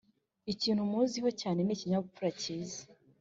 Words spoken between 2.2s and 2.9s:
cyiza